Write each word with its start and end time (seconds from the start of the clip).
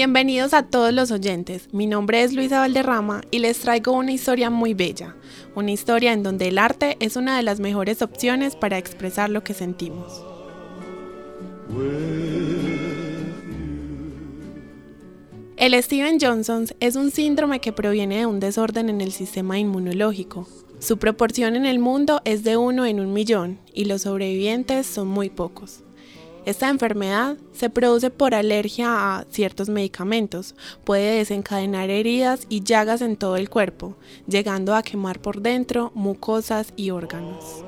Bienvenidos 0.00 0.54
a 0.54 0.62
todos 0.62 0.94
los 0.94 1.10
oyentes. 1.10 1.68
Mi 1.72 1.86
nombre 1.86 2.22
es 2.22 2.32
Luisa 2.32 2.60
Valderrama 2.60 3.20
y 3.30 3.40
les 3.40 3.58
traigo 3.58 3.92
una 3.92 4.12
historia 4.12 4.48
muy 4.48 4.72
bella. 4.72 5.14
Una 5.54 5.72
historia 5.72 6.14
en 6.14 6.22
donde 6.22 6.48
el 6.48 6.56
arte 6.56 6.96
es 7.00 7.16
una 7.16 7.36
de 7.36 7.42
las 7.42 7.60
mejores 7.60 8.00
opciones 8.00 8.56
para 8.56 8.78
expresar 8.78 9.28
lo 9.28 9.44
que 9.44 9.52
sentimos. 9.52 10.24
El 15.58 15.82
Steven 15.82 16.18
Johnson 16.18 16.64
es 16.80 16.96
un 16.96 17.10
síndrome 17.10 17.60
que 17.60 17.74
proviene 17.74 18.20
de 18.20 18.26
un 18.26 18.40
desorden 18.40 18.88
en 18.88 19.02
el 19.02 19.12
sistema 19.12 19.58
inmunológico. 19.58 20.48
Su 20.78 20.96
proporción 20.96 21.56
en 21.56 21.66
el 21.66 21.78
mundo 21.78 22.22
es 22.24 22.42
de 22.42 22.56
uno 22.56 22.86
en 22.86 23.00
un 23.00 23.12
millón 23.12 23.58
y 23.74 23.84
los 23.84 24.00
sobrevivientes 24.00 24.86
son 24.86 25.08
muy 25.08 25.28
pocos. 25.28 25.82
Esta 26.50 26.68
enfermedad 26.68 27.36
se 27.52 27.70
produce 27.70 28.10
por 28.10 28.34
alergia 28.34 28.88
a 28.88 29.24
ciertos 29.30 29.68
medicamentos, 29.68 30.56
puede 30.82 31.18
desencadenar 31.18 31.90
heridas 31.90 32.44
y 32.48 32.64
llagas 32.64 33.02
en 33.02 33.16
todo 33.16 33.36
el 33.36 33.48
cuerpo, 33.48 33.94
llegando 34.26 34.74
a 34.74 34.82
quemar 34.82 35.22
por 35.22 35.42
dentro 35.42 35.92
mucosas 35.94 36.72
y 36.74 36.90
órganos. 36.90 37.64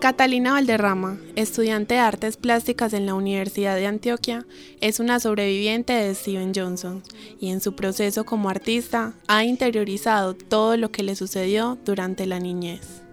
Catalina 0.00 0.54
Valderrama, 0.54 1.20
estudiante 1.36 1.94
de 1.94 2.00
artes 2.00 2.36
plásticas 2.36 2.94
en 2.94 3.06
la 3.06 3.14
Universidad 3.14 3.76
de 3.76 3.86
Antioquia, 3.86 4.44
es 4.80 4.98
una 4.98 5.20
sobreviviente 5.20 5.92
de 5.92 6.16
Steven 6.16 6.50
Johnson 6.52 7.04
y 7.38 7.50
en 7.50 7.60
su 7.60 7.76
proceso 7.76 8.24
como 8.24 8.48
artista 8.48 9.14
ha 9.28 9.44
interiorizado 9.44 10.34
todo 10.34 10.76
lo 10.76 10.90
que 10.90 11.04
le 11.04 11.14
sucedió 11.14 11.78
durante 11.84 12.26
la 12.26 12.40
niñez. 12.40 13.05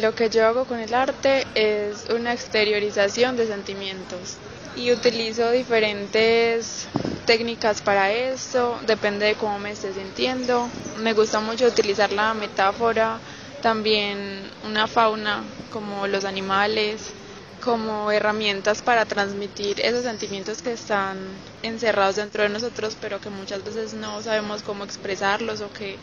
Lo 0.00 0.12
que 0.14 0.28
yo 0.28 0.44
hago 0.46 0.66
con 0.66 0.80
el 0.80 0.92
arte 0.92 1.46
es 1.54 2.06
una 2.10 2.32
exteriorización 2.32 3.36
de 3.36 3.46
sentimientos 3.46 4.38
y 4.74 4.90
utilizo 4.90 5.50
diferentes 5.52 6.88
técnicas 7.24 7.80
para 7.80 8.12
eso, 8.12 8.80
depende 8.82 9.26
de 9.26 9.36
cómo 9.36 9.58
me 9.58 9.70
esté 9.70 9.92
sintiendo. 9.94 10.68
Me 10.96 11.12
gusta 11.12 11.38
mucho 11.40 11.66
utilizar 11.66 12.12
la 12.12 12.34
metáfora, 12.34 13.22
también 13.60 14.50
una 14.62 14.88
fauna 14.88 15.44
como 15.70 16.06
los 16.08 16.24
animales, 16.24 17.14
como 17.60 18.10
herramientas 18.10 18.82
para 18.82 19.06
transmitir 19.06 19.80
esos 19.80 20.02
sentimientos 20.02 20.60
que 20.60 20.72
están 20.72 21.40
encerrados 21.62 22.16
dentro 22.16 22.42
de 22.42 22.48
nosotros, 22.48 22.96
pero 23.00 23.20
que 23.20 23.30
muchas 23.30 23.62
veces 23.62 23.94
no 23.94 24.20
sabemos 24.22 24.62
cómo 24.62 24.84
expresarlos 24.84 25.60
o 25.60 25.70
que 25.70 26.00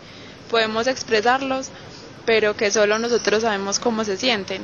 podemos 0.47 0.87
expresarlos, 0.87 1.71
pero 2.25 2.55
que 2.55 2.71
solo 2.71 2.99
nosotros 2.99 3.41
sabemos 3.43 3.79
cómo 3.79 4.03
se 4.03 4.17
sienten. 4.17 4.61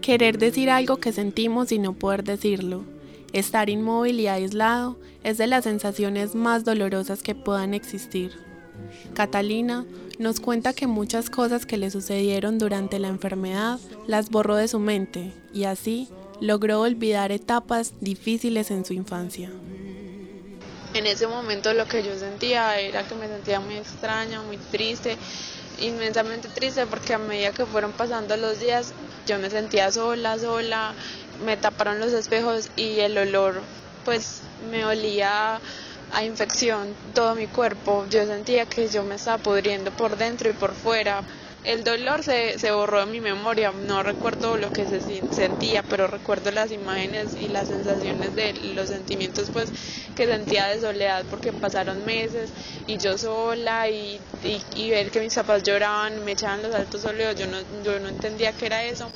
Querer 0.00 0.38
decir 0.38 0.70
algo 0.70 0.98
que 0.98 1.12
sentimos 1.12 1.72
y 1.72 1.78
no 1.78 1.94
poder 1.94 2.24
decirlo. 2.24 2.84
Estar 3.32 3.70
inmóvil 3.70 4.20
y 4.20 4.28
aislado 4.28 4.96
es 5.22 5.38
de 5.38 5.46
las 5.46 5.64
sensaciones 5.64 6.34
más 6.34 6.64
dolorosas 6.64 7.22
que 7.22 7.34
puedan 7.34 7.74
existir. 7.74 8.32
Catalina 9.14 9.86
nos 10.18 10.40
cuenta 10.40 10.72
que 10.72 10.86
muchas 10.86 11.30
cosas 11.30 11.66
que 11.66 11.76
le 11.76 11.90
sucedieron 11.90 12.58
durante 12.58 12.98
la 12.98 13.08
enfermedad 13.08 13.80
las 14.06 14.30
borró 14.30 14.56
de 14.56 14.68
su 14.68 14.78
mente 14.78 15.32
y 15.52 15.64
así 15.64 16.08
logró 16.40 16.80
olvidar 16.80 17.32
etapas 17.32 17.94
difíciles 18.00 18.70
en 18.70 18.84
su 18.84 18.92
infancia. 18.92 19.50
En 20.94 21.06
ese 21.06 21.26
momento 21.26 21.72
lo 21.74 21.86
que 21.86 22.04
yo 22.04 22.16
sentía 22.16 22.78
era 22.78 23.06
que 23.06 23.16
me 23.16 23.26
sentía 23.26 23.58
muy 23.58 23.74
extraña, 23.74 24.42
muy 24.42 24.58
triste, 24.58 25.16
inmensamente 25.80 26.48
triste 26.48 26.86
porque 26.86 27.14
a 27.14 27.18
medida 27.18 27.52
que 27.52 27.66
fueron 27.66 27.92
pasando 27.92 28.36
los 28.36 28.60
días 28.60 28.92
yo 29.26 29.38
me 29.38 29.50
sentía 29.50 29.90
sola, 29.90 30.38
sola, 30.38 30.94
me 31.44 31.56
taparon 31.56 32.00
los 32.00 32.12
espejos 32.12 32.70
y 32.76 33.00
el 33.00 33.16
olor 33.18 33.60
pues 34.04 34.42
me 34.70 34.84
olía 34.84 35.60
a 36.12 36.24
infección 36.24 36.94
todo 37.14 37.34
mi 37.34 37.46
cuerpo, 37.46 38.06
yo 38.08 38.24
sentía 38.26 38.66
que 38.66 38.88
yo 38.88 39.02
me 39.02 39.16
estaba 39.16 39.38
pudriendo 39.38 39.90
por 39.90 40.16
dentro 40.16 40.48
y 40.50 40.52
por 40.52 40.74
fuera. 40.74 41.22
El 41.64 41.82
dolor 41.82 42.22
se, 42.22 42.58
se 42.58 42.72
borró 42.72 43.00
de 43.00 43.06
mi 43.06 43.20
memoria, 43.20 43.72
no 43.86 44.02
recuerdo 44.02 44.58
lo 44.58 44.70
que 44.70 44.84
se 44.84 45.00
sentía, 45.32 45.82
pero 45.82 46.06
recuerdo 46.06 46.50
las 46.50 46.70
imágenes 46.70 47.36
y 47.40 47.48
las 47.48 47.68
sensaciones 47.68 48.36
de 48.36 48.52
los 48.74 48.90
sentimientos 48.90 49.48
pues 49.50 49.70
que 50.14 50.26
sentía 50.26 50.66
de 50.66 50.80
soledad 50.80 51.24
porque 51.30 51.52
pasaron 51.52 52.04
meses 52.04 52.50
y 52.86 52.98
yo 52.98 53.16
sola 53.16 53.88
y, 53.88 54.20
y, 54.76 54.90
ver 54.90 55.10
que 55.10 55.20
mis 55.20 55.34
papás 55.34 55.62
lloraban, 55.62 56.24
me 56.24 56.32
echaban 56.32 56.62
los 56.62 56.74
altos 56.74 57.04
óleos, 57.06 57.34
yo 57.36 57.46
no, 57.46 57.56
yo 57.82 57.98
no 57.98 58.08
entendía 58.08 58.52
qué 58.52 58.66
era 58.66 58.84
eso. 58.84 59.10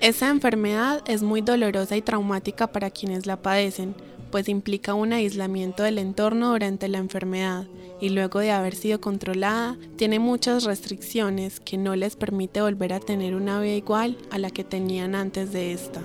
Esa 0.00 0.28
enfermedad 0.28 1.02
es 1.06 1.22
muy 1.22 1.40
dolorosa 1.40 1.96
y 1.96 2.02
traumática 2.02 2.66
para 2.66 2.90
quienes 2.90 3.26
la 3.26 3.36
padecen, 3.36 3.94
pues 4.30 4.48
implica 4.48 4.94
un 4.94 5.12
aislamiento 5.12 5.82
del 5.82 5.98
entorno 5.98 6.52
durante 6.52 6.88
la 6.88 6.98
enfermedad 6.98 7.66
y 8.00 8.10
luego 8.10 8.40
de 8.40 8.50
haber 8.50 8.74
sido 8.74 9.00
controlada, 9.00 9.76
tiene 9.96 10.18
muchas 10.18 10.64
restricciones 10.64 11.60
que 11.60 11.76
no 11.76 11.96
les 11.96 12.16
permite 12.16 12.62
volver 12.62 12.92
a 12.92 13.00
tener 13.00 13.34
una 13.34 13.60
vida 13.60 13.74
igual 13.74 14.16
a 14.30 14.38
la 14.38 14.50
que 14.50 14.64
tenían 14.64 15.14
antes 15.14 15.52
de 15.52 15.72
esta. 15.72 16.00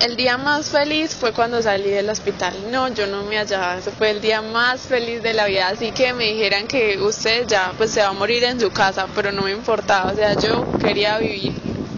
El 0.00 0.16
día 0.16 0.36
más 0.36 0.70
feliz 0.70 1.14
fue 1.14 1.32
cuando 1.32 1.62
salí 1.62 1.88
del 1.88 2.10
hospital. 2.10 2.52
No, 2.72 2.92
yo 2.92 3.06
no 3.06 3.22
me 3.22 3.36
hallaba. 3.36 3.78
Ese 3.78 3.92
fue 3.92 4.10
el 4.10 4.20
día 4.20 4.42
más 4.42 4.80
feliz 4.80 5.22
de 5.22 5.32
la 5.32 5.46
vida. 5.46 5.68
Así 5.68 5.92
que 5.92 6.12
me 6.12 6.24
dijeran 6.32 6.66
que 6.66 7.00
usted 7.00 7.46
ya 7.46 7.72
pues 7.76 7.92
se 7.92 8.00
va 8.00 8.08
a 8.08 8.12
morir 8.12 8.42
en 8.42 8.58
su 8.58 8.70
casa, 8.72 9.06
pero 9.14 9.30
no 9.30 9.42
me 9.42 9.52
importaba. 9.52 10.10
O 10.10 10.16
sea, 10.16 10.34
yo 10.36 10.66
quería 10.80 11.18
vivir 11.18 11.52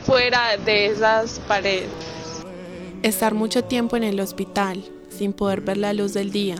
fuera 0.04 0.54
de 0.58 0.86
esas 0.86 1.40
paredes. 1.48 1.88
Estar 3.02 3.32
mucho 3.32 3.64
tiempo 3.64 3.96
en 3.96 4.04
el 4.04 4.20
hospital, 4.20 4.84
sin 5.16 5.32
poder 5.32 5.60
ver 5.60 5.78
la 5.78 5.92
luz 5.92 6.12
del 6.12 6.30
día, 6.30 6.56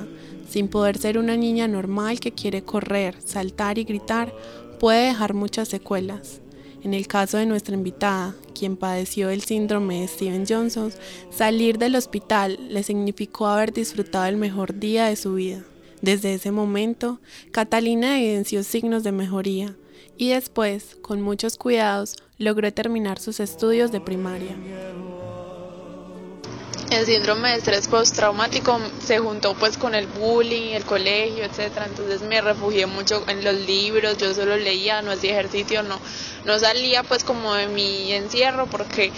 sin 0.49 0.69
poder 0.69 0.99
ser 0.99 1.19
una 1.19 1.37
niña 1.37 1.69
normal 1.69 2.21
que 2.21 2.33
quiere 2.33 2.63
correr, 2.63 3.17
saltar 3.25 3.79
y 3.79 3.85
gritar, 3.85 4.33
puede 4.79 5.07
dejar 5.07 5.35
muchas 5.35 5.69
secuelas. 5.69 6.41
En 6.83 6.93
el 6.93 7.07
caso 7.07 7.39
de 7.39 7.47
nuestra 7.47 7.75
invitada, 7.75 8.35
quien 8.55 8.77
padeció 8.77 9.31
el 9.31 9.43
síndrome 9.43 10.03
de 10.03 10.09
Steven 10.09 10.45
Johnson, 10.47 10.93
salir 11.31 11.79
del 11.79 11.97
hospital 11.97 12.59
le 12.69 12.83
significó 12.83 13.47
haber 13.47 13.73
disfrutado 13.73 14.27
el 14.27 14.37
mejor 14.37 14.79
día 14.79 15.07
de 15.07 15.17
su 15.17 15.35
vida. 15.35 15.65
Desde 16.03 16.35
ese 16.35 16.51
momento, 16.51 17.21
Catalina 17.51 18.21
evidenció 18.21 18.63
signos 18.63 19.03
de 19.03 19.13
mejoría 19.13 19.75
y 20.19 20.29
después, 20.29 20.97
con 21.01 21.23
muchos 21.23 21.57
cuidados, 21.57 22.17
logró 22.37 22.71
terminar 22.73 23.19
sus 23.19 23.41
estudios 23.41 23.91
de 23.91 24.01
primaria 24.01 24.55
el 26.95 27.07
síndrome 27.07 27.51
de 27.51 27.57
estrés 27.57 27.89
postraumático 27.89 28.79
se 29.05 29.19
juntó 29.19 29.55
pues 29.55 29.77
con 29.77 29.95
el 29.95 30.07
bullying, 30.07 30.73
el 30.73 30.85
colegio, 30.85 31.45
etcétera. 31.45 31.87
Entonces 31.87 32.23
me 32.23 32.41
refugié 32.41 32.87
mucho 32.87 33.25
en 33.29 33.45
los 33.45 33.55
libros, 33.55 34.17
yo 34.19 34.33
solo 34.35 34.57
leía, 34.57 35.03
no 35.03 35.11
hacía 35.13 35.33
ejercicio, 35.33 35.83
no, 35.83 36.01
no 36.45 36.59
salía 36.59 37.03
pues 37.03 37.25
como 37.25 37.55
de 37.55 37.69
mi 37.69 38.13
encierro 38.13 38.67
porque 38.67 39.13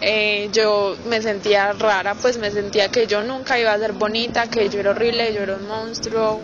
eh, 0.00 0.48
yo 0.52 0.96
me 1.06 1.22
sentía 1.22 1.72
rara, 1.72 2.14
pues 2.14 2.38
me 2.38 2.50
sentía 2.50 2.88
que 2.88 3.06
yo 3.06 3.22
nunca 3.22 3.58
iba 3.58 3.72
a 3.72 3.78
ser 3.78 3.92
bonita, 3.92 4.48
que 4.48 4.68
yo 4.68 4.80
era 4.80 4.90
horrible, 4.90 5.32
yo 5.32 5.42
era 5.42 5.56
un 5.56 5.66
monstruo. 5.66 6.42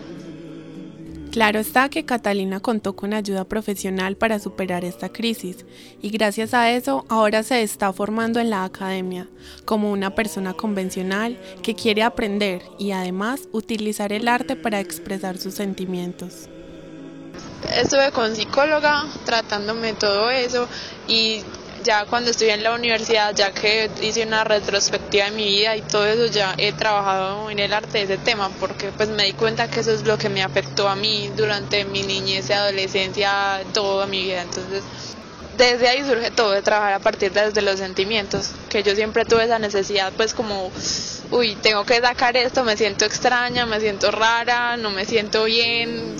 Claro 1.31 1.59
está 1.59 1.89
que 1.89 2.05
Catalina 2.05 2.59
contó 2.59 2.95
con 2.95 3.13
ayuda 3.13 3.43
profesional 3.43 4.17
para 4.17 4.39
superar 4.39 4.83
esta 4.83 5.09
crisis 5.09 5.63
y 6.01 6.09
gracias 6.09 6.55
a 6.55 6.71
eso 6.71 7.05
ahora 7.07 7.43
se 7.43 7.61
está 7.61 7.93
formando 7.93 8.39
en 8.39 8.49
la 8.49 8.63
academia 8.63 9.27
como 9.63 9.91
una 9.91 10.15
persona 10.15 10.53
convencional 10.53 11.37
que 11.61 11.75
quiere 11.75 12.01
aprender 12.01 12.63
y 12.79 12.91
además 12.91 13.41
utilizar 13.51 14.11
el 14.11 14.27
arte 14.27 14.55
para 14.55 14.79
expresar 14.79 15.37
sus 15.37 15.53
sentimientos. 15.53 16.49
Estuve 17.75 18.11
con 18.11 18.35
psicóloga 18.35 19.05
tratándome 19.25 19.93
todo 19.93 20.31
eso 20.31 20.67
y 21.07 21.43
ya 21.83 22.05
cuando 22.05 22.31
estuve 22.31 22.53
en 22.53 22.63
la 22.63 22.73
universidad, 22.73 23.33
ya 23.35 23.51
que 23.51 23.89
hice 24.01 24.23
una 24.23 24.43
retrospectiva 24.43 25.25
de 25.25 25.31
mi 25.31 25.45
vida 25.45 25.75
y 25.75 25.81
todo 25.81 26.05
eso, 26.05 26.25
ya 26.27 26.53
he 26.57 26.73
trabajado 26.73 27.49
en 27.49 27.59
el 27.59 27.73
arte 27.73 27.99
de 27.99 28.03
ese 28.03 28.17
tema, 28.17 28.49
porque 28.59 28.91
pues 28.95 29.09
me 29.09 29.25
di 29.25 29.33
cuenta 29.33 29.69
que 29.69 29.79
eso 29.79 29.91
es 29.91 30.05
lo 30.05 30.17
que 30.17 30.29
me 30.29 30.43
afectó 30.43 30.87
a 30.89 30.95
mí 30.95 31.29
durante 31.35 31.85
mi 31.85 32.03
niñez 32.03 32.49
y 32.49 32.53
adolescencia, 32.53 33.61
toda 33.73 34.07
mi 34.07 34.23
vida. 34.23 34.41
Entonces, 34.41 34.83
desde 35.57 35.87
ahí 35.89 36.03
surge 36.05 36.31
todo, 36.31 36.51
de 36.51 36.61
trabajar 36.61 36.93
a 36.93 36.99
partir 36.99 37.31
de 37.31 37.61
los 37.61 37.79
sentimientos, 37.79 38.51
que 38.69 38.81
yo 38.83 38.95
siempre 38.95 39.25
tuve 39.25 39.43
esa 39.43 39.59
necesidad, 39.59 40.13
pues 40.15 40.33
como, 40.33 40.71
uy, 41.31 41.55
tengo 41.61 41.85
que 41.85 41.99
sacar 41.99 42.37
esto, 42.37 42.63
me 42.63 42.77
siento 42.77 43.05
extraña, 43.05 43.65
me 43.65 43.79
siento 43.79 44.11
rara, 44.11 44.77
no 44.77 44.89
me 44.89 45.05
siento 45.05 45.45
bien. 45.45 46.15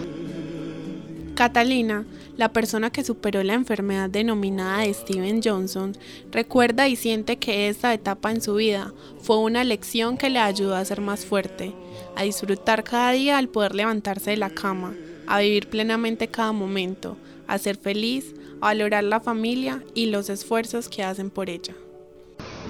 Catalina 1.35 2.05
la 2.39 2.53
persona 2.53 2.89
que 2.89 3.03
superó 3.03 3.43
la 3.43 3.53
enfermedad 3.53 4.09
denominada 4.09 4.83
de 4.83 4.93
Steven 4.93 5.41
Johnson 5.43 5.97
recuerda 6.31 6.87
y 6.87 6.95
siente 6.95 7.35
que 7.35 7.67
esta 7.67 7.93
etapa 7.93 8.31
en 8.31 8.41
su 8.41 8.55
vida 8.55 8.93
fue 9.21 9.39
una 9.39 9.65
lección 9.65 10.17
que 10.17 10.29
le 10.29 10.39
ayudó 10.39 10.77
a 10.77 10.85
ser 10.85 11.01
más 11.01 11.25
fuerte, 11.25 11.73
a 12.15 12.23
disfrutar 12.23 12.85
cada 12.85 13.11
día 13.11 13.37
al 13.37 13.49
poder 13.49 13.75
levantarse 13.75 14.29
de 14.31 14.37
la 14.37 14.51
cama, 14.51 14.95
a 15.27 15.41
vivir 15.41 15.67
plenamente 15.67 16.29
cada 16.29 16.53
momento, 16.53 17.17
a 17.45 17.57
ser 17.57 17.75
feliz, 17.75 18.33
a 18.61 18.67
valorar 18.67 19.03
la 19.03 19.19
familia 19.19 19.83
y 19.93 20.05
los 20.05 20.29
esfuerzos 20.29 20.87
que 20.87 21.03
hacen 21.03 21.29
por 21.29 21.49
ella. 21.49 21.73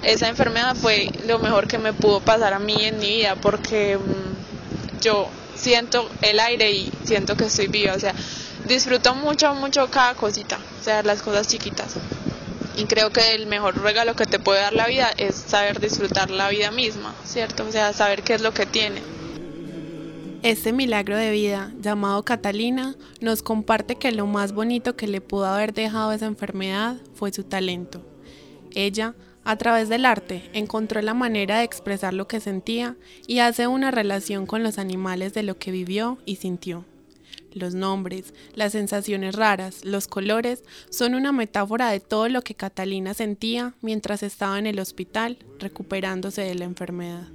Esa 0.02 0.28
enfermedad 0.28 0.74
fue 0.74 1.10
lo 1.28 1.38
mejor 1.38 1.68
que 1.68 1.78
me 1.78 1.92
pudo 1.92 2.18
pasar 2.18 2.54
a 2.54 2.58
mí 2.58 2.74
en 2.80 2.98
mi 2.98 3.18
vida 3.18 3.36
porque 3.36 3.98
mm, 3.98 5.00
yo 5.00 5.28
siento 5.54 6.10
el 6.22 6.40
aire 6.40 6.72
y 6.72 6.90
siento 7.04 7.36
que 7.36 7.44
estoy 7.44 7.68
viva, 7.68 7.94
o 7.94 8.00
sea, 8.00 8.16
disfruto 8.70 9.16
mucho, 9.16 9.52
mucho 9.54 9.90
cada 9.90 10.14
cosita, 10.14 10.58
o 10.80 10.84
sea, 10.84 11.02
las 11.02 11.22
cosas 11.22 11.48
chiquitas. 11.48 11.96
Y 12.76 12.84
creo 12.84 13.10
que 13.10 13.34
el 13.34 13.46
mejor 13.46 13.82
regalo 13.82 14.14
que 14.14 14.26
te 14.26 14.38
puede 14.38 14.60
dar 14.60 14.72
la 14.72 14.86
vida 14.86 15.10
es 15.18 15.34
saber 15.34 15.80
disfrutar 15.80 16.30
la 16.30 16.48
vida 16.48 16.70
misma, 16.70 17.14
¿cierto? 17.24 17.66
O 17.66 17.72
sea, 17.72 17.92
saber 17.92 18.22
qué 18.22 18.34
es 18.34 18.42
lo 18.42 18.54
que 18.54 18.66
tiene. 18.66 19.02
Este 20.42 20.72
milagro 20.72 21.16
de 21.16 21.32
vida, 21.32 21.72
llamado 21.80 22.24
Catalina, 22.24 22.94
nos 23.20 23.42
comparte 23.42 23.96
que 23.96 24.12
lo 24.12 24.26
más 24.26 24.52
bonito 24.52 24.96
que 24.96 25.08
le 25.08 25.20
pudo 25.20 25.46
haber 25.46 25.74
dejado 25.74 26.12
esa 26.12 26.26
enfermedad 26.26 26.96
fue 27.14 27.32
su 27.32 27.42
talento. 27.42 28.00
Ella, 28.74 29.14
a 29.44 29.56
través 29.56 29.88
del 29.88 30.06
arte, 30.06 30.48
encontró 30.52 31.02
la 31.02 31.12
manera 31.12 31.58
de 31.58 31.64
expresar 31.64 32.14
lo 32.14 32.28
que 32.28 32.40
sentía 32.40 32.96
y 33.26 33.40
hace 33.40 33.66
una 33.66 33.90
relación 33.90 34.46
con 34.46 34.62
los 34.62 34.78
animales 34.78 35.34
de 35.34 35.42
lo 35.42 35.58
que 35.58 35.72
vivió 35.72 36.18
y 36.24 36.36
sintió. 36.36 36.84
Los 37.52 37.74
nombres, 37.74 38.32
las 38.54 38.72
sensaciones 38.72 39.34
raras, 39.34 39.84
los 39.84 40.06
colores 40.06 40.62
son 40.88 41.14
una 41.14 41.32
metáfora 41.32 41.90
de 41.90 42.00
todo 42.00 42.28
lo 42.28 42.42
que 42.42 42.54
Catalina 42.54 43.14
sentía 43.14 43.74
mientras 43.80 44.22
estaba 44.22 44.58
en 44.58 44.66
el 44.66 44.78
hospital 44.78 45.38
recuperándose 45.58 46.42
de 46.42 46.54
la 46.54 46.64
enfermedad. 46.64 47.26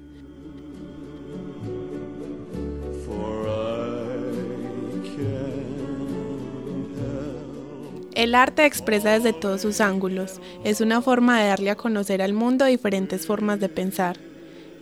El 8.16 8.34
arte 8.34 8.66
expresa 8.66 9.12
desde 9.12 9.34
todos 9.34 9.62
sus 9.62 9.82
ángulos. 9.82 10.40
Es 10.64 10.80
una 10.80 11.02
forma 11.02 11.42
de 11.42 11.50
darle 11.50 11.70
a 11.70 11.76
conocer 11.76 12.22
al 12.22 12.32
mundo 12.32 12.64
diferentes 12.64 13.28
formas 13.28 13.60
de 13.60 13.68
pensar. 13.68 14.18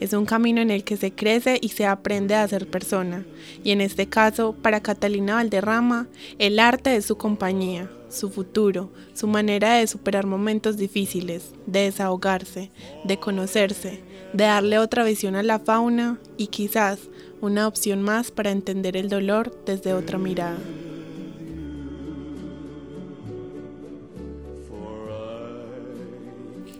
Es 0.03 0.11
un 0.11 0.25
camino 0.25 0.59
en 0.59 0.69
el 0.69 0.83
que 0.83 0.97
se 0.97 1.13
crece 1.13 1.59
y 1.61 1.69
se 1.69 1.85
aprende 1.85 2.35
a 2.35 2.45
ser 2.45 2.67
persona. 2.67 3.25
Y 3.63 3.71
en 3.71 3.79
este 3.79 4.07
caso, 4.07 4.51
para 4.51 4.81
Catalina 4.81 5.35
Valderrama, 5.35 6.09
el 6.39 6.59
arte 6.59 6.97
es 6.97 7.05
su 7.05 7.15
compañía, 7.15 7.89
su 8.09 8.29
futuro, 8.29 8.91
su 9.13 9.27
manera 9.27 9.75
de 9.75 9.87
superar 9.87 10.25
momentos 10.25 10.75
difíciles, 10.75 11.53
de 11.67 11.83
desahogarse, 11.83 12.69
de 13.05 13.17
conocerse, 13.17 14.01
de 14.33 14.43
darle 14.43 14.77
otra 14.77 15.05
visión 15.05 15.37
a 15.37 15.41
la 15.41 15.59
fauna 15.59 16.19
y 16.35 16.47
quizás 16.47 16.99
una 17.39 17.65
opción 17.65 18.01
más 18.01 18.29
para 18.29 18.51
entender 18.51 18.97
el 18.97 19.07
dolor 19.07 19.57
desde 19.65 19.93
otra 19.93 20.17
mirada. 20.17 20.57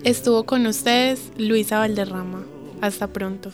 Estuvo 0.03 0.43
con 0.43 0.65
ustedes 0.65 1.31
Luisa 1.37 1.77
Valderrama. 1.77 2.52
Hasta 2.83 3.07
pronto. 3.07 3.49